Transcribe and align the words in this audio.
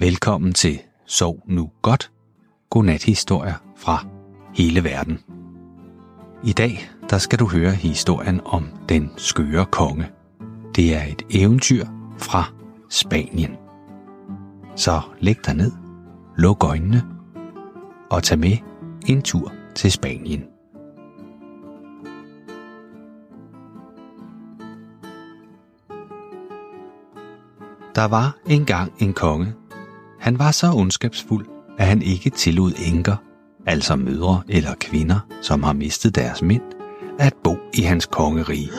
Velkommen 0.00 0.52
til 0.52 0.80
Sov 1.06 1.42
Nu 1.46 1.70
Godt. 1.82 2.10
Godnat-historier 2.70 3.54
fra 3.76 4.06
hele 4.54 4.84
verden. 4.84 5.18
I 6.44 6.52
dag 6.52 6.90
der 7.10 7.18
skal 7.18 7.38
du 7.38 7.46
høre 7.46 7.72
historien 7.72 8.40
om 8.44 8.68
den 8.88 9.10
skøre 9.16 9.66
konge. 9.66 10.10
Det 10.76 10.94
er 10.94 11.02
et 11.02 11.22
eventyr 11.30 11.86
fra 12.18 12.44
Spanien. 12.90 13.56
Så 14.76 15.00
læg 15.18 15.46
dig 15.46 15.54
ned, 15.54 15.72
luk 16.36 16.64
øjnene 16.64 17.02
og 18.10 18.22
tag 18.22 18.38
med 18.38 18.56
en 19.06 19.22
tur 19.22 19.52
til 19.74 19.92
Spanien. 19.92 20.44
Der 27.94 28.04
var 28.04 28.36
engang 28.46 28.92
en 28.98 29.12
konge. 29.12 29.54
Han 30.20 30.38
var 30.38 30.50
så 30.50 30.72
ondskabsfuld, 30.72 31.46
at 31.78 31.86
han 31.86 32.02
ikke 32.02 32.30
tillod 32.30 32.72
enker, 32.86 33.16
altså 33.66 33.96
mødre 33.96 34.42
eller 34.48 34.74
kvinder, 34.80 35.26
som 35.42 35.62
har 35.62 35.72
mistet 35.72 36.14
deres 36.14 36.42
mænd, 36.42 36.62
at 37.18 37.34
bo 37.44 37.56
i 37.74 37.80
hans 37.80 38.06
kongerige. 38.06 38.70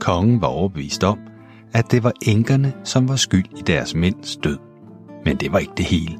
Kongen 0.00 0.40
var 0.40 0.48
overbevist 0.48 1.04
om, 1.04 1.18
at 1.72 1.90
det 1.90 2.04
var 2.04 2.12
enkerne, 2.22 2.72
som 2.84 3.08
var 3.08 3.16
skyld 3.16 3.58
i 3.58 3.62
deres 3.62 3.94
mænds 3.94 4.36
død. 4.36 4.58
Men 5.24 5.36
det 5.36 5.52
var 5.52 5.58
ikke 5.58 5.72
det 5.76 5.84
hele. 5.84 6.18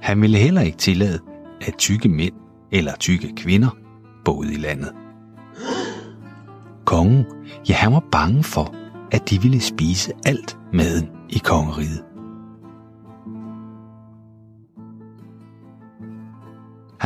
Han 0.00 0.22
ville 0.22 0.38
heller 0.38 0.60
ikke 0.60 0.78
tillade, 0.78 1.18
at 1.60 1.74
tykke 1.78 2.08
mænd 2.08 2.34
eller 2.72 2.96
tykke 2.96 3.32
kvinder 3.36 3.76
boede 4.24 4.54
i 4.54 4.56
landet. 4.56 4.92
Kongen, 6.84 7.24
ja 7.68 7.74
han 7.74 7.92
var 7.92 8.04
bange 8.12 8.42
for, 8.42 8.74
at 9.12 9.30
de 9.30 9.42
ville 9.42 9.60
spise 9.60 10.12
alt 10.24 10.58
maden 10.72 11.08
i 11.30 11.38
kongeriget. 11.38 12.02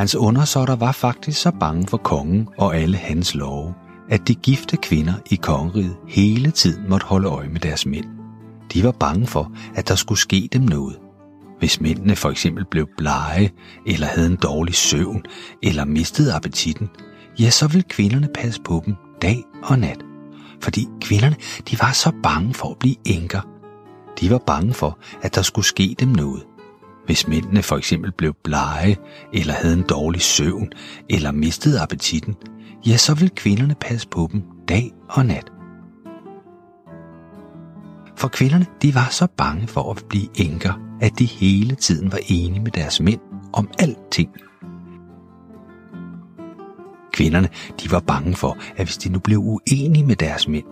Hans 0.01 0.17
undersåtter 0.17 0.77
var 0.77 0.93
faktisk 0.93 1.41
så 1.41 1.51
bange 1.51 1.87
for 1.87 1.97
kongen 1.97 2.48
og 2.59 2.77
alle 2.77 2.97
hans 2.97 3.34
love, 3.34 3.75
at 4.11 4.29
de 4.29 4.34
gifte 4.34 4.77
kvinder 4.77 5.15
i 5.31 5.34
kongeriget 5.34 5.97
hele 6.09 6.51
tiden 6.51 6.91
måtte 6.91 7.06
holde 7.06 7.29
øje 7.29 7.48
med 7.48 7.61
deres 7.61 7.87
mænd. 7.87 8.05
De 8.73 8.84
var 8.84 8.93
bange 8.93 9.27
for, 9.27 9.53
at 9.75 9.89
der 9.89 9.95
skulle 9.95 10.19
ske 10.19 10.48
dem 10.53 10.62
noget. 10.62 10.98
Hvis 11.59 11.81
mændene 11.81 12.17
for 12.17 12.31
eksempel 12.31 12.65
blev 12.71 12.87
blege, 12.97 13.51
eller 13.87 14.06
havde 14.06 14.27
en 14.27 14.37
dårlig 14.37 14.75
søvn, 14.75 15.23
eller 15.62 15.84
mistede 15.84 16.34
appetitten, 16.34 16.89
ja, 17.41 17.51
så 17.51 17.69
ville 17.69 17.84
kvinderne 17.89 18.28
passe 18.34 18.61
på 18.62 18.83
dem 18.87 18.95
dag 19.23 19.45
og 19.62 19.78
nat. 19.78 20.05
Fordi 20.61 20.87
kvinderne, 21.01 21.37
de 21.71 21.81
var 21.81 21.93
så 21.93 22.12
bange 22.23 22.55
for 22.55 22.71
at 22.71 22.78
blive 22.78 22.97
enker. 23.05 23.41
De 24.21 24.31
var 24.31 24.41
bange 24.47 24.75
for, 24.75 24.98
at 25.23 25.34
der 25.34 25.43
skulle 25.43 25.67
ske 25.67 25.97
dem 26.01 26.09
noget. 26.09 26.43
Hvis 27.11 27.28
mændene 27.28 27.62
for 27.62 27.77
eksempel 27.77 28.12
blev 28.12 28.34
blege, 28.44 28.97
eller 29.33 29.55
havde 29.55 29.75
en 29.75 29.83
dårlig 29.83 30.22
søvn, 30.22 30.72
eller 31.08 31.33
mistede 31.33 31.80
appetitten, 31.80 32.34
ja, 32.86 32.97
så 32.97 33.14
ville 33.14 33.34
kvinderne 33.36 33.75
passe 33.80 34.08
på 34.08 34.28
dem 34.33 34.42
dag 34.69 34.92
og 35.08 35.27
nat. 35.27 35.53
For 38.16 38.28
kvinderne, 38.28 38.66
de 38.83 38.94
var 38.94 39.08
så 39.11 39.27
bange 39.36 39.66
for 39.66 39.91
at 39.91 40.05
blive 40.08 40.28
enker, 40.34 40.72
at 41.00 41.19
de 41.19 41.25
hele 41.25 41.75
tiden 41.75 42.12
var 42.12 42.19
enige 42.28 42.62
med 42.62 42.70
deres 42.70 43.00
mænd 43.00 43.20
om 43.53 43.70
alting. 43.78 44.31
Kvinderne, 47.12 47.48
de 47.83 47.91
var 47.91 48.00
bange 48.00 48.36
for, 48.36 48.58
at 48.77 48.86
hvis 48.86 48.97
de 48.97 49.08
nu 49.08 49.19
blev 49.19 49.38
uenige 49.38 50.06
med 50.06 50.16
deres 50.16 50.48
mænd, 50.48 50.66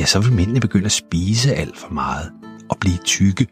ja, 0.00 0.04
så 0.04 0.20
ville 0.20 0.36
mændene 0.36 0.60
begynde 0.60 0.86
at 0.86 0.92
spise 0.92 1.54
alt 1.54 1.76
for 1.76 1.92
meget 1.92 2.32
og 2.68 2.76
blive 2.80 2.98
tykke, 3.04 3.46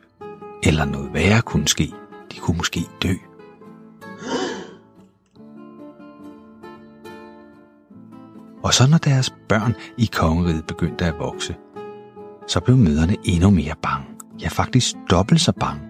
eller 0.63 0.85
noget 0.85 1.15
værre 1.15 1.43
kunne 1.43 1.69
ske. 1.69 1.93
De 2.33 2.39
kunne 2.39 2.57
måske 2.57 2.81
dø. 3.03 3.15
Og 8.63 8.75
så 8.75 8.87
når 8.91 8.99
deres 8.99 9.35
børn 9.49 9.75
i 9.97 10.11
kongeriget 10.13 10.67
begyndte 10.67 11.05
at 11.05 11.19
vokse, 11.19 11.55
så 12.49 12.61
blev 12.61 12.77
møderne 12.77 13.17
endnu 13.25 13.51
mere 13.51 13.75
bange. 13.83 14.07
Ja, 14.43 14.49
faktisk 14.49 14.95
dobbelt 15.11 15.41
så 15.41 15.53
bange. 15.53 15.81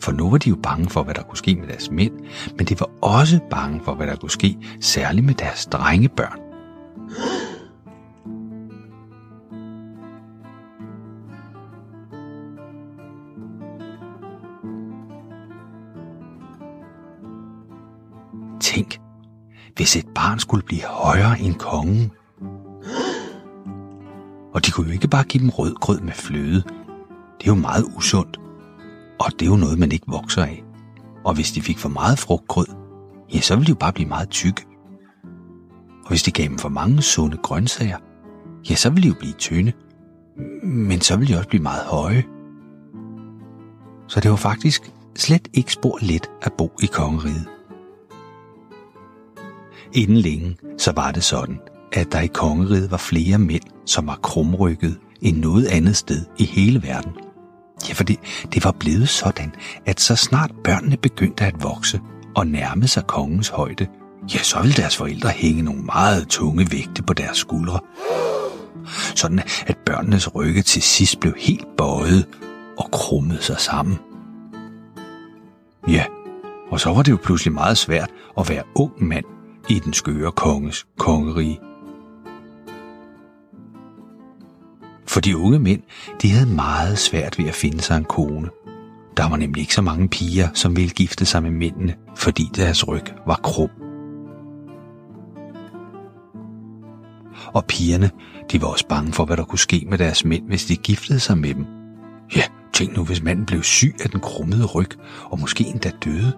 For 0.00 0.12
nu 0.12 0.30
var 0.30 0.38
de 0.38 0.48
jo 0.48 0.56
bange 0.62 0.90
for, 0.90 1.02
hvad 1.02 1.14
der 1.14 1.22
kunne 1.22 1.38
ske 1.38 1.56
med 1.56 1.68
deres 1.68 1.90
mænd, 1.90 2.12
men 2.56 2.66
de 2.66 2.80
var 2.80 2.90
også 3.02 3.40
bange 3.50 3.80
for, 3.84 3.94
hvad 3.94 4.06
der 4.06 4.16
kunne 4.16 4.30
ske, 4.30 4.58
særligt 4.80 5.26
med 5.26 5.34
deres 5.34 5.66
drengebørn. 5.66 6.49
Tænk, 18.74 19.00
hvis 19.76 19.96
et 19.96 20.06
barn 20.14 20.38
skulle 20.38 20.66
blive 20.66 20.82
højere 20.82 21.40
end 21.40 21.54
kongen. 21.54 22.10
Og 24.54 24.66
de 24.66 24.70
kunne 24.70 24.86
jo 24.86 24.92
ikke 24.92 25.08
bare 25.08 25.24
give 25.24 25.42
dem 25.42 25.50
rød 25.50 25.74
grød 25.74 26.00
med 26.00 26.12
fløde. 26.12 26.62
Det 27.38 27.44
er 27.44 27.46
jo 27.46 27.54
meget 27.54 27.84
usundt. 27.96 28.40
Og 29.20 29.32
det 29.32 29.42
er 29.42 29.50
jo 29.50 29.56
noget, 29.56 29.78
man 29.78 29.92
ikke 29.92 30.06
vokser 30.08 30.44
af. 30.44 30.64
Og 31.24 31.34
hvis 31.34 31.52
de 31.52 31.62
fik 31.62 31.78
for 31.78 31.88
meget 31.88 32.18
frugtgrød, 32.18 32.66
ja, 33.34 33.40
så 33.40 33.54
ville 33.54 33.66
de 33.66 33.70
jo 33.70 33.76
bare 33.76 33.92
blive 33.92 34.08
meget 34.08 34.28
tykke. 34.28 34.66
Og 36.02 36.08
hvis 36.08 36.22
de 36.22 36.30
gav 36.30 36.48
dem 36.48 36.58
for 36.58 36.68
mange 36.68 37.02
sunde 37.02 37.36
grøntsager, 37.36 37.98
ja, 38.70 38.74
så 38.74 38.90
ville 38.90 39.02
de 39.02 39.08
jo 39.08 39.18
blive 39.18 39.32
tynde. 39.32 39.72
Men 40.62 41.00
så 41.00 41.16
ville 41.16 41.34
de 41.34 41.38
også 41.38 41.48
blive 41.48 41.62
meget 41.62 41.84
høje. 41.86 42.24
Så 44.08 44.20
det 44.20 44.30
var 44.30 44.36
faktisk 44.36 44.92
slet 45.16 45.48
ikke 45.54 45.72
spor 45.72 45.98
let 46.02 46.30
at 46.42 46.52
bo 46.52 46.72
i 46.82 46.86
kongeriget. 46.86 47.46
Inden 49.92 50.16
længe, 50.16 50.56
så 50.78 50.92
var 50.92 51.12
det 51.12 51.24
sådan, 51.24 51.58
at 51.92 52.12
der 52.12 52.20
i 52.20 52.26
kongeriget 52.26 52.90
var 52.90 52.96
flere 52.96 53.38
mænd, 53.38 53.62
som 53.86 54.06
var 54.06 54.18
krumrykket 54.22 54.98
end 55.20 55.36
noget 55.36 55.66
andet 55.66 55.96
sted 55.96 56.24
i 56.38 56.44
hele 56.44 56.82
verden. 56.82 57.12
Ja, 57.88 57.94
for 57.94 58.04
det, 58.04 58.16
det 58.54 58.64
var 58.64 58.72
blevet 58.72 59.08
sådan, 59.08 59.54
at 59.86 60.00
så 60.00 60.16
snart 60.16 60.50
børnene 60.64 60.96
begyndte 60.96 61.44
at 61.44 61.62
vokse 61.62 62.00
og 62.36 62.46
nærme 62.46 62.86
sig 62.86 63.06
kongens 63.06 63.48
højde, 63.48 63.86
ja, 64.34 64.38
så 64.38 64.60
ville 64.60 64.74
deres 64.76 64.96
forældre 64.96 65.28
hænge 65.28 65.62
nogle 65.62 65.82
meget 65.82 66.28
tunge 66.28 66.66
vægte 66.72 67.02
på 67.02 67.12
deres 67.12 67.36
skuldre. 67.36 67.80
Sådan 69.14 69.40
at 69.66 69.76
børnenes 69.86 70.34
rygge 70.34 70.62
til 70.62 70.82
sidst 70.82 71.20
blev 71.20 71.34
helt 71.38 71.66
bøjet 71.76 72.28
og 72.78 72.90
krummede 72.90 73.42
sig 73.42 73.60
sammen. 73.60 73.98
Ja, 75.88 76.04
og 76.70 76.80
så 76.80 76.92
var 76.92 77.02
det 77.02 77.12
jo 77.12 77.18
pludselig 77.22 77.54
meget 77.54 77.78
svært 77.78 78.10
at 78.38 78.48
være 78.48 78.62
ung 78.74 78.92
mand 79.04 79.24
i 79.68 79.78
den 79.78 79.92
skøre 79.92 80.32
konges 80.32 80.86
kongerige. 80.98 81.60
For 85.06 85.20
de 85.20 85.36
unge 85.36 85.58
mænd, 85.58 85.82
de 86.22 86.30
havde 86.30 86.54
meget 86.54 86.98
svært 86.98 87.38
ved 87.38 87.46
at 87.46 87.54
finde 87.54 87.80
sig 87.80 87.96
en 87.96 88.04
kone. 88.04 88.48
Der 89.16 89.28
var 89.28 89.36
nemlig 89.36 89.60
ikke 89.60 89.74
så 89.74 89.82
mange 89.82 90.08
piger, 90.08 90.48
som 90.54 90.76
ville 90.76 90.90
gifte 90.90 91.24
sig 91.24 91.42
med 91.42 91.50
mændene, 91.50 91.94
fordi 92.16 92.50
deres 92.56 92.88
ryg 92.88 93.04
var 93.26 93.40
krum. 93.42 93.70
Og 97.54 97.64
pigerne, 97.64 98.10
de 98.52 98.62
var 98.62 98.68
også 98.68 98.86
bange 98.88 99.12
for, 99.12 99.24
hvad 99.24 99.36
der 99.36 99.44
kunne 99.44 99.58
ske 99.58 99.86
med 99.88 99.98
deres 99.98 100.24
mænd, 100.24 100.46
hvis 100.46 100.64
de 100.64 100.76
giftede 100.76 101.20
sig 101.20 101.38
med 101.38 101.54
dem. 101.54 101.66
Ja, 102.36 102.42
tænk 102.72 102.96
nu, 102.96 103.04
hvis 103.04 103.22
manden 103.22 103.46
blev 103.46 103.62
syg 103.62 103.94
af 104.04 104.10
den 104.10 104.20
krummede 104.20 104.66
ryg, 104.66 104.90
og 105.24 105.40
måske 105.40 105.64
endda 105.64 105.90
døde. 106.04 106.32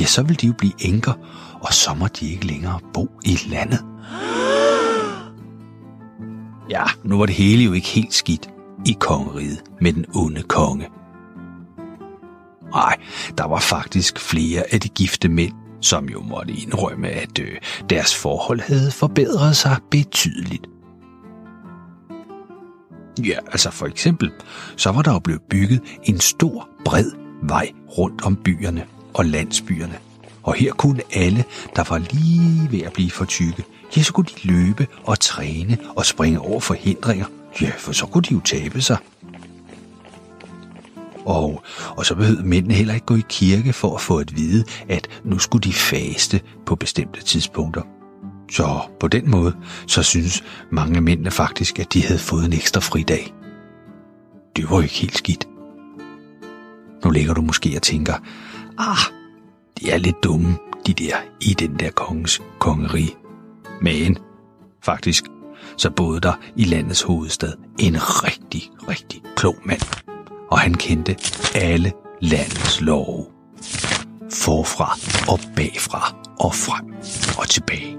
Ja, 0.00 0.04
så 0.04 0.22
ville 0.22 0.36
de 0.36 0.46
jo 0.46 0.52
blive 0.58 0.72
enker, 0.78 1.12
og 1.60 1.74
så 1.74 1.94
må 1.94 2.06
de 2.06 2.30
ikke 2.32 2.46
længere 2.46 2.80
bo 2.94 3.08
i 3.24 3.38
landet. 3.46 3.84
Ja, 6.70 6.84
nu 7.04 7.18
var 7.18 7.26
det 7.26 7.34
hele 7.34 7.64
jo 7.64 7.72
ikke 7.72 7.88
helt 7.88 8.14
skidt 8.14 8.50
i 8.86 8.96
kongeriget 9.00 9.62
med 9.80 9.92
den 9.92 10.04
onde 10.14 10.42
konge. 10.42 10.88
Nej, 12.72 12.96
der 13.38 13.44
var 13.44 13.60
faktisk 13.60 14.18
flere 14.18 14.62
af 14.74 14.80
de 14.80 14.88
gifte 14.88 15.28
mænd, 15.28 15.52
som 15.80 16.08
jo 16.08 16.22
måtte 16.22 16.52
indrømme, 16.52 17.08
at 17.08 17.38
øh, 17.38 17.56
deres 17.90 18.14
forhold 18.14 18.60
havde 18.60 18.90
forbedret 18.90 19.56
sig 19.56 19.76
betydeligt. 19.90 20.66
Ja, 23.18 23.38
altså 23.52 23.70
for 23.70 23.86
eksempel, 23.86 24.30
så 24.76 24.92
var 24.92 25.02
der 25.02 25.12
jo 25.12 25.18
blevet 25.18 25.42
bygget 25.50 25.80
en 26.04 26.20
stor, 26.20 26.68
bred 26.84 27.10
vej 27.42 27.70
rundt 27.98 28.22
om 28.22 28.36
byerne 28.36 28.86
og 29.14 29.24
landsbyerne. 29.24 29.98
Og 30.42 30.54
her 30.54 30.72
kunne 30.72 31.02
alle, 31.12 31.44
der 31.76 31.84
var 31.88 31.98
lige 31.98 32.68
ved 32.70 32.80
at 32.80 32.92
blive 32.92 33.10
for 33.10 33.24
tykke, 33.24 33.64
ja, 33.96 34.02
så 34.02 34.12
kunne 34.12 34.26
de 34.26 34.46
løbe 34.46 34.86
og 35.04 35.20
træne 35.20 35.78
og 35.96 36.06
springe 36.06 36.40
over 36.40 36.60
forhindringer. 36.60 37.26
Ja, 37.60 37.70
for 37.78 37.92
så 37.92 38.06
kunne 38.06 38.22
de 38.22 38.34
jo 38.34 38.40
tabe 38.40 38.80
sig. 38.80 38.96
Og, 41.24 41.62
og 41.96 42.06
så 42.06 42.14
behøvede 42.14 42.42
mændene 42.42 42.74
heller 42.74 42.94
ikke 42.94 43.06
gå 43.06 43.16
i 43.16 43.22
kirke 43.28 43.72
for 43.72 43.94
at 43.94 44.00
få 44.00 44.16
at 44.18 44.36
vide, 44.36 44.64
at 44.88 45.08
nu 45.24 45.38
skulle 45.38 45.62
de 45.62 45.72
faste 45.72 46.40
på 46.66 46.74
bestemte 46.74 47.24
tidspunkter. 47.24 47.82
Så 48.50 48.80
på 49.00 49.08
den 49.08 49.30
måde, 49.30 49.56
så 49.86 50.02
synes 50.02 50.44
mange 50.70 50.96
af 50.96 51.02
mændene 51.02 51.30
faktisk, 51.30 51.78
at 51.78 51.92
de 51.92 52.02
havde 52.02 52.18
fået 52.18 52.44
en 52.44 52.52
ekstra 52.52 52.80
fridag. 52.80 53.34
Det 54.56 54.70
var 54.70 54.76
jo 54.76 54.82
ikke 54.82 54.94
helt 54.94 55.18
skidt. 55.18 55.48
Nu 57.04 57.10
ligger 57.10 57.34
du 57.34 57.42
måske 57.42 57.72
og 57.76 57.82
tænker, 57.82 58.14
ah, 58.90 59.12
de 59.80 59.90
er 59.90 59.96
lidt 59.96 60.24
dumme, 60.24 60.58
de 60.86 60.94
der 60.94 61.16
i 61.40 61.54
den 61.54 61.78
der 61.78 61.90
kongens 61.90 62.42
kongeri. 62.58 63.14
Men 63.82 64.18
faktisk, 64.84 65.24
så 65.76 65.90
boede 65.90 66.20
der 66.20 66.32
i 66.56 66.64
landets 66.64 67.02
hovedstad 67.02 67.52
en 67.78 67.96
rigtig, 68.00 68.62
rigtig 68.88 69.22
klog 69.36 69.56
mand. 69.64 69.80
Og 70.50 70.58
han 70.58 70.74
kendte 70.74 71.16
alle 71.54 71.92
landets 72.20 72.80
love. 72.80 73.26
Forfra 74.32 74.98
og 75.32 75.40
bagfra 75.56 76.16
og 76.40 76.54
frem 76.54 76.86
og 77.38 77.48
tilbage. 77.48 77.98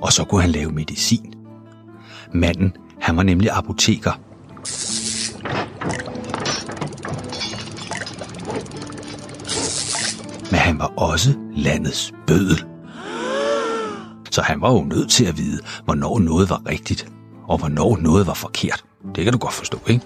Og 0.00 0.12
så 0.12 0.24
kunne 0.24 0.40
han 0.40 0.50
lave 0.50 0.70
medicin. 0.70 1.34
Manden, 2.32 2.76
han 3.00 3.16
var 3.16 3.22
nemlig 3.22 3.50
apoteker. 3.50 4.12
Han 10.74 10.80
var 10.80 10.92
også 10.96 11.34
landets 11.56 12.12
bødel. 12.26 12.64
Så 14.30 14.42
han 14.42 14.60
var 14.60 14.72
jo 14.72 14.82
nødt 14.82 15.10
til 15.10 15.24
at 15.24 15.38
vide, 15.38 15.60
hvornår 15.84 16.18
noget 16.18 16.50
var 16.50 16.62
rigtigt, 16.68 17.08
og 17.48 17.58
hvornår 17.58 17.96
noget 17.96 18.26
var 18.26 18.34
forkert. 18.34 18.84
Det 19.14 19.24
kan 19.24 19.32
du 19.32 19.38
godt 19.38 19.52
forstå, 19.52 19.80
ikke? 19.86 20.04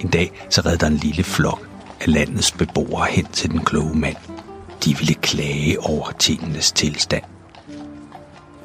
En 0.00 0.08
dag 0.08 0.46
så 0.50 0.60
red 0.60 0.78
der 0.78 0.86
en 0.86 0.96
lille 0.96 1.24
flok 1.24 1.68
af 2.00 2.12
landets 2.12 2.52
beboere 2.52 3.06
hen 3.10 3.26
til 3.26 3.50
den 3.50 3.64
kloge 3.64 3.98
mand. 3.98 4.16
De 4.84 4.96
ville 4.98 5.14
klage 5.14 5.80
over 5.80 6.10
tingenes 6.18 6.72
tilstand. 6.72 7.22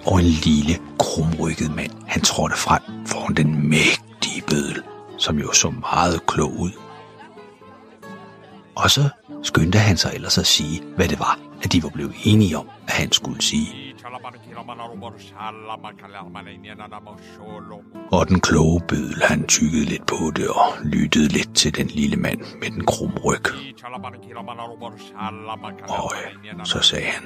Og 0.08 0.20
en 0.20 0.26
lille, 0.26 0.74
krumrykket 1.00 1.76
mand, 1.76 1.92
han 2.08 2.22
trådte 2.22 2.58
frem 2.58 2.82
foran 3.06 3.36
den 3.36 3.70
mægtige 3.70 4.42
bødel, 4.50 4.84
som 5.18 5.40
jo 5.40 5.54
så 5.54 5.70
meget 5.70 6.26
klog 6.28 6.60
ud. 6.60 6.72
Og 8.76 8.90
så 8.90 9.10
skyndte 9.44 9.80
han 9.80 9.98
sig 9.98 10.12
ellers 10.16 10.38
at 10.38 10.46
sige, 10.46 10.84
hvad 10.96 11.08
det 11.08 11.20
var, 11.20 11.40
at 11.64 11.72
de 11.72 11.84
var 11.84 11.90
blevet 11.90 12.16
enige 12.24 12.58
om, 12.58 12.70
at 12.88 12.94
han 12.94 13.12
skulle 13.12 13.42
sige. 13.42 13.68
Og 18.12 18.28
den 18.28 18.40
kloge 18.40 18.82
bødel, 18.88 19.22
han 19.24 19.48
tykkede 19.48 19.86
lidt 19.86 20.06
på 20.06 20.32
det 20.36 20.48
og 20.50 20.74
lyttede 20.84 21.28
lidt 21.28 21.56
til 21.56 21.76
den 21.76 21.88
lille 21.88 22.16
mand 22.16 22.40
med 22.62 22.72
den 22.72 22.86
krum 22.86 23.12
ryg. 23.26 23.46
Og 26.60 26.68
så 26.68 26.80
sagde 26.82 27.06
han, 27.06 27.24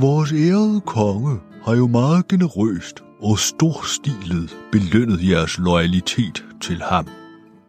Vores 0.00 0.32
ærede 0.32 0.80
konge 0.80 1.38
har 1.64 1.74
jo 1.74 1.86
meget 1.86 2.28
generøst 2.28 3.04
og 3.22 3.38
storstilet 3.38 4.56
belønnet 4.72 5.28
jeres 5.28 5.58
loyalitet 5.58 6.44
til 6.60 6.82
ham. 6.82 7.06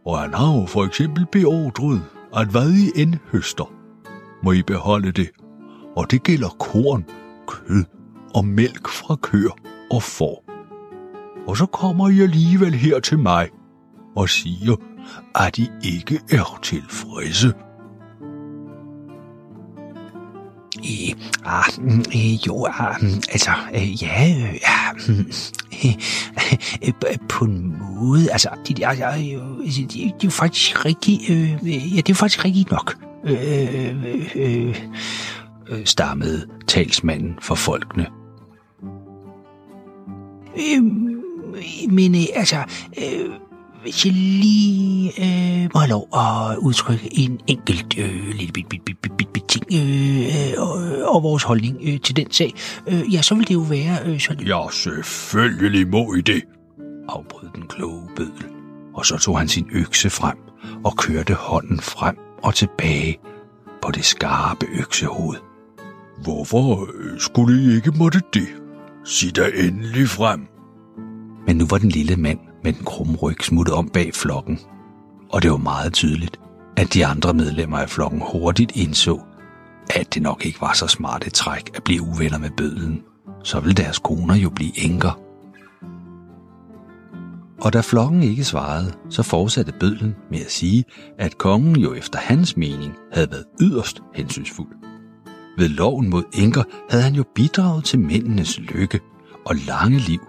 Og 0.06 0.20
han 0.20 0.34
har 0.34 0.56
jo 0.60 0.66
for 0.66 0.86
eksempel 0.86 1.26
beordret, 1.32 2.02
at 2.36 2.48
hvad 2.48 2.74
I 2.74 3.02
end 3.02 3.16
høster, 3.32 3.72
må 4.44 4.52
I 4.52 4.62
beholde 4.62 5.12
det. 5.12 5.30
Og 5.98 6.12
det 6.12 6.24
gælder 6.24 6.50
korn, 6.50 7.06
kød 7.48 7.84
og 8.36 8.46
mælk 8.46 8.88
fra 8.88 9.16
køer 9.16 9.56
og 9.92 10.04
får. 10.04 10.44
Og 11.48 11.58
så 11.58 11.66
kommer 11.66 12.10
I 12.10 12.22
alligevel 12.22 12.74
her 12.74 13.00
til 13.00 13.20
mig 13.20 13.50
og 14.16 14.30
siger, 14.30 14.76
at 15.36 15.58
I 15.58 15.70
ikke 15.84 16.20
er 16.32 16.60
tilfredse. 16.64 17.54
Ah, 21.46 21.64
mm, 21.78 22.04
øh, 22.16 22.48
jo, 22.48 22.66
ah, 22.66 22.96
mm, 23.02 23.22
altså, 23.32 23.52
øh, 23.74 24.04
ja, 24.04 24.30
øh, 24.30 24.60
ja 24.62 24.92
mm, 25.08 25.32
øh, 25.86 25.94
øh, 26.88 26.94
øh, 27.10 27.18
på 27.30 27.46
en 27.46 27.76
måde, 27.80 28.32
altså, 28.32 28.50
det 28.68 28.78
de, 28.78 28.88
altså, 28.88 29.12
de, 29.18 29.86
de, 29.86 29.88
de 29.88 30.08
er 30.08 30.12
jo 30.24 30.30
faktisk 30.30 30.86
rigtig, 30.86 31.20
øh, 31.30 31.54
øh, 31.54 31.96
ja, 31.96 31.98
det 31.98 32.10
er 32.10 32.14
jo 32.14 32.16
faktisk 32.16 32.46
rigtig 32.46 32.66
nok, 32.72 32.96
øh, 33.26 33.76
øh, 33.76 34.30
øh, 34.36 34.82
øh, 35.70 35.86
stammede 35.86 36.48
talsmanden 36.68 37.36
for 37.42 37.56
folkene. 37.56 38.08
Øh, 40.58 40.84
men 41.90 42.16
øh, 42.16 42.22
altså, 42.36 42.64
øh, 42.98 43.30
hvis 43.82 44.06
jeg 44.06 44.14
lige 44.14 45.12
øh, 45.20 45.70
må 45.74 45.80
have 45.80 45.90
lov 45.90 46.08
at 46.14 46.58
udtrykke 46.58 47.10
en 47.20 47.40
enkelt 47.48 47.98
øh, 47.98 48.28
lille 48.28 48.52
bit, 48.52 48.70
bit, 48.70 48.82
bit, 48.86 48.98
bit, 48.98 49.18
bit, 49.18 49.28
bit 49.34 49.44
ting 49.44 49.66
øh, 49.74 50.54
og, 50.58 50.72
og 51.16 51.24
vores 51.24 51.44
holdning 51.44 51.78
øh, 51.82 52.00
til 52.00 52.16
den 52.16 52.32
sag, 52.32 52.54
øh, 52.88 53.14
ja, 53.14 53.22
så 53.22 53.36
vil 53.36 53.48
det 53.48 53.54
jo 53.54 53.60
være 53.60 53.98
øh, 54.06 54.20
sådan... 54.20 54.48
Ja, 54.48 54.66
selvfølgelig 54.72 55.88
må 55.88 56.14
I 56.14 56.22
det. 56.22 56.44
afbrød 57.10 57.50
den 57.56 57.68
kloge 57.68 58.10
bødel, 58.16 58.46
og 58.96 59.06
så 59.06 59.18
tog 59.18 59.38
han 59.38 59.48
sin 59.48 59.68
økse 59.72 60.10
frem 60.10 60.38
og 60.86 60.98
kørte 60.98 61.34
hånden 61.34 61.80
frem 61.80 62.18
og 62.44 62.56
tilbage 62.56 63.18
på 63.82 63.92
det 63.92 64.06
skarpe 64.06 64.66
øksehoved. 64.80 65.38
Hvorfor 66.24 66.88
øh, 66.94 67.20
skulle 67.20 67.62
I 67.62 67.76
ikke 67.76 67.92
måtte 67.92 68.22
det? 68.34 68.48
Sig 69.06 69.36
da 69.36 69.50
endelig 69.56 70.10
frem. 70.10 70.48
Men 71.48 71.56
nu 71.56 71.66
var 71.70 71.78
den 71.78 71.90
lille 71.90 72.16
mand 72.16 72.40
med 72.64 72.74
den 72.74 72.86
krumme 72.86 73.16
ryg 73.16 73.44
smuttet 73.44 73.76
om 73.76 73.90
bag 73.90 74.14
flokken, 74.14 74.60
og 75.30 75.42
det 75.42 75.52
var 75.52 75.58
meget 75.58 75.94
tydeligt, 75.94 76.40
at 76.78 76.94
de 76.94 77.06
andre 77.06 77.34
medlemmer 77.34 77.78
af 77.78 77.90
flokken 77.90 78.22
hurtigt 78.32 78.72
indså, 78.76 79.20
at 79.96 80.14
det 80.14 80.22
nok 80.22 80.46
ikke 80.46 80.62
var 80.62 80.74
så 80.74 80.88
smart 80.88 81.28
et 81.28 81.34
træk 81.34 81.72
at 81.76 81.84
blive 81.84 82.02
uvenner 82.02 82.38
med 82.38 82.50
bødlen. 82.58 83.02
Så 83.44 83.60
ville 83.60 83.74
deres 83.74 84.00
koner 84.00 84.36
jo 84.36 84.50
blive 84.50 84.80
enker. 84.86 85.20
Og 87.62 87.74
da 87.74 87.82
flokken 87.82 88.24
ikke 88.24 88.44
svarede, 88.44 88.94
så 89.10 89.24
fortsatte 89.24 89.74
bødlen 89.80 90.16
med 90.32 90.40
at 90.40 90.52
sige, 90.52 90.84
at 91.18 91.38
kongen 91.38 91.76
jo 91.76 91.94
efter 91.94 92.20
hans 92.20 92.58
mening 92.58 92.94
havde 93.14 93.32
været 93.32 93.46
yderst 93.62 94.02
hensynsfuld. 94.16 94.68
Ved 95.58 95.70
loven 95.70 96.10
mod 96.10 96.24
enker 96.34 96.64
havde 96.90 97.04
han 97.04 97.14
jo 97.14 97.24
bidraget 97.36 97.84
til 97.84 98.00
mændenes 98.00 98.60
lykke 98.60 99.00
og 99.46 99.56
lange 99.56 99.98
liv, 99.98 100.20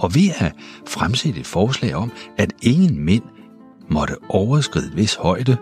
og 0.00 0.14
ved 0.14 0.30
at 0.38 0.52
fremsætte 0.86 1.40
et 1.40 1.46
forslag 1.46 1.94
om, 1.94 2.12
at 2.38 2.52
ingen 2.62 3.04
mænd 3.04 3.22
måtte 3.90 4.14
overskride 4.28 4.94
vis 4.94 5.14
højde, 5.14 5.56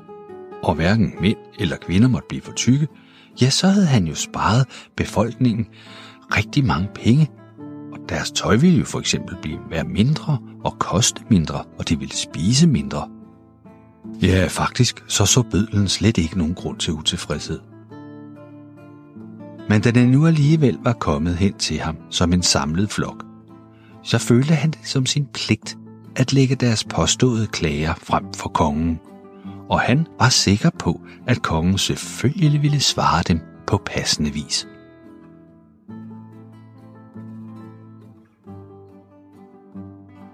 og 0.62 0.75
hverken 0.75 1.14
mænd 1.20 1.37
eller 1.58 1.76
kvinder 1.76 2.08
måtte 2.08 2.26
blive 2.29 2.43
for 2.43 2.52
tykke, 2.52 2.88
ja, 3.40 3.50
så 3.50 3.69
havde 3.69 3.87
han 3.87 4.06
jo 4.06 4.14
sparet 4.14 4.67
befolkningen 4.96 5.67
rigtig 6.37 6.64
mange 6.64 6.88
penge, 6.94 7.31
og 7.93 7.99
deres 8.08 8.31
tøj 8.31 8.56
ville 8.56 8.79
jo 8.79 8.85
for 8.85 8.99
eksempel 8.99 9.36
blive 9.43 9.58
være 9.70 9.84
mindre 9.84 10.39
og 10.65 10.79
koste 10.79 11.22
mindre, 11.31 11.65
og 11.79 11.89
de 11.89 11.98
ville 11.98 12.15
spise 12.15 12.67
mindre. 12.67 13.08
Ja, 14.22 14.46
faktisk 14.51 15.05
så 15.08 15.27
så 15.27 15.43
bødlen 15.43 15.89
slet 15.89 16.19
ikke 16.19 16.39
nogen 16.39 16.55
grund 16.55 16.79
til 16.79 16.93
utilfredshed. 16.93 17.60
Men 19.69 19.81
da 19.81 19.91
den 19.91 20.08
nu 20.08 20.27
alligevel 20.27 20.79
var 20.84 20.93
kommet 20.93 21.36
hen 21.36 21.55
til 21.55 21.79
ham 21.79 21.96
som 22.10 22.32
en 22.32 22.43
samlet 22.43 22.91
flok, 22.91 23.28
så 24.08 24.19
følte 24.19 24.55
han 24.55 24.70
det 24.70 24.81
som 24.84 25.06
sin 25.06 25.27
pligt 25.27 25.79
at 26.17 26.32
lægge 26.32 26.55
deres 26.55 26.84
påståede 26.84 27.46
klager 27.46 27.94
frem 28.03 28.24
for 28.34 28.48
kongen. 28.48 29.00
Og 29.70 29.81
han 29.81 30.06
var 30.19 30.29
sikker 30.29 30.70
på, 30.79 31.00
at 31.27 31.43
kongen 31.43 31.79
selvfølgelig 31.79 32.62
ville 32.62 32.81
svare 32.81 33.22
dem 33.22 33.41
på 33.67 33.82
passende 33.86 34.31
vis. 34.31 34.69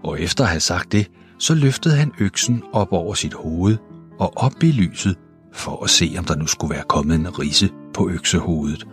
Og 0.05 0.21
efter 0.21 0.45
at 0.45 0.51
have 0.51 0.61
sagt 0.61 0.93
det, 0.93 1.11
så 1.39 1.55
løftede 1.55 1.97
han 1.97 2.13
øksen 2.21 2.63
op 2.73 2.93
over 2.93 3.15
sit 3.15 3.35
hoved 3.35 3.77
og 4.19 4.33
op 4.37 4.63
i 4.63 4.71
lyset 4.71 5.17
for 5.53 5.85
at 5.85 5.91
se, 5.91 6.15
om 6.19 6.25
der 6.25 6.37
nu 6.37 6.47
skulle 6.47 6.75
være 6.75 6.85
kommet 6.89 7.15
en 7.15 7.39
risse 7.39 7.71
på 7.95 8.09
øksehovedet. 8.09 8.87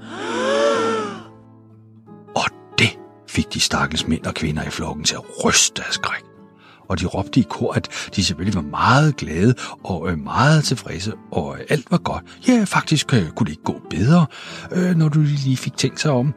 Fik 3.31 3.53
de 3.53 3.59
stakkels 3.59 4.07
mænd 4.07 4.25
og 4.25 4.33
kvinder 4.33 4.63
i 4.63 4.69
flokken 4.69 5.03
til 5.03 5.15
at 5.15 5.45
ryste 5.45 5.81
af 5.87 5.93
skræk. 5.93 6.23
Og 6.89 6.99
de 6.99 7.05
råbte 7.05 7.39
i 7.39 7.45
kor, 7.49 7.73
at 7.73 8.09
de 8.15 8.23
selvfølgelig 8.23 8.55
var 8.55 8.69
meget 8.69 9.15
glade 9.15 9.55
og 9.83 10.09
øh, 10.11 10.19
meget 10.19 10.63
tilfredse, 10.63 11.13
og 11.31 11.57
øh, 11.59 11.65
alt 11.69 11.91
var 11.91 11.97
godt. 11.97 12.23
Ja, 12.47 12.63
faktisk 12.67 13.13
øh, 13.13 13.29
kunne 13.29 13.45
det 13.45 13.51
ikke 13.51 13.63
gå 13.63 13.81
bedre, 13.89 14.25
når 14.95 15.09
du 15.09 15.19
lige 15.19 15.57
fik 15.57 15.77
tænkt 15.77 15.99
sig 15.99 16.11
om. 16.11 16.33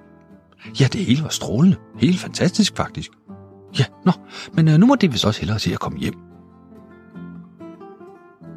Ja, 0.80 0.88
det 0.92 1.04
hele 1.04 1.22
var 1.22 1.28
strålende. 1.28 1.76
Helt 1.98 2.20
fantastisk, 2.20 2.76
faktisk. 2.76 3.10
Ja, 3.78 3.84
nå, 4.04 4.12
men 4.52 4.80
nu 4.80 4.86
må 4.86 4.94
det 4.94 5.12
vist 5.12 5.24
også 5.24 5.40
hellere 5.40 5.58
se 5.58 5.72
at 5.72 5.80
komme 5.80 5.98
hjem. 5.98 6.14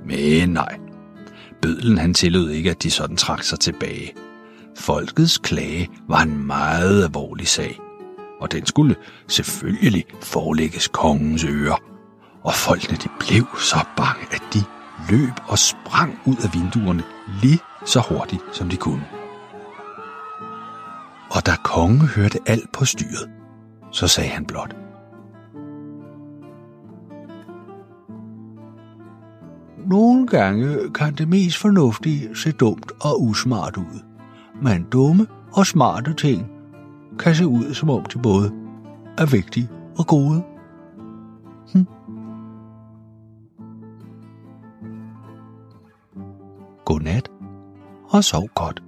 Men 0.05 0.49
nej, 0.49 0.77
bødlen 1.61 1.97
han 1.97 2.13
tillod 2.13 2.49
ikke, 2.49 2.69
at 2.71 2.83
de 2.83 2.91
sådan 2.91 3.17
trak 3.17 3.43
sig 3.43 3.59
tilbage. 3.59 4.13
Folkets 4.77 5.37
klage 5.37 5.89
var 6.09 6.21
en 6.21 6.47
meget 6.47 7.03
alvorlig 7.03 7.47
sag, 7.47 7.79
og 8.39 8.51
den 8.51 8.65
skulle 8.65 8.95
selvfølgelig 9.27 10.05
forelægges 10.21 10.87
kongens 10.87 11.43
ører. 11.43 11.81
Og 12.43 12.53
folkene 12.53 12.97
de 12.97 13.09
blev 13.19 13.45
så 13.59 13.85
bange, 13.97 14.25
at 14.31 14.43
de 14.53 14.59
løb 15.09 15.33
og 15.47 15.59
sprang 15.59 16.19
ud 16.25 16.35
af 16.43 16.53
vinduerne 16.53 17.03
lige 17.41 17.59
så 17.85 17.99
hurtigt, 18.09 18.41
som 18.51 18.69
de 18.69 18.77
kunne. 18.77 19.07
Og 21.31 21.45
da 21.45 21.51
kongen 21.63 22.01
hørte 22.01 22.39
alt 22.45 22.71
på 22.73 22.85
styret, 22.85 23.29
så 23.91 24.07
sagde 24.07 24.29
han 24.29 24.45
blot, 24.45 24.75
Nogle 29.89 30.27
gange 30.27 30.93
kan 30.93 31.15
det 31.15 31.27
mest 31.27 31.57
fornuftige 31.57 32.35
se 32.35 32.51
dumt 32.51 32.91
og 33.01 33.21
usmart 33.21 33.77
ud, 33.77 34.03
men 34.61 34.83
dumme 34.83 35.27
og 35.53 35.65
smarte 35.65 36.13
ting 36.13 36.56
kan 37.19 37.35
se 37.35 37.47
ud, 37.47 37.73
som 37.73 37.89
om 37.89 38.05
de 38.05 38.19
både 38.19 38.51
er 39.17 39.25
vigtige 39.25 39.69
og 39.97 40.07
gode. 40.07 40.43
Hm. 41.73 41.85
Godnat 46.85 47.31
og 48.09 48.23
sov 48.23 48.47
godt. 48.55 48.86